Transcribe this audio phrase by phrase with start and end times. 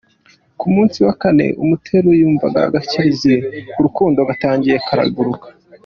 [0.59, 3.33] Ku munsi wa kane, muteruye, numva agakezekezi
[3.75, 5.47] k’urukundo gatangiye kagaruka.